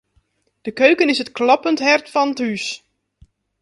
De 0.61 0.71
keuken 0.71 1.09
is 1.09 1.19
it 1.23 1.35
klopjend 1.37 1.79
hert 1.87 2.07
fan 2.13 2.31
it 2.33 2.39
hús. 2.45 2.65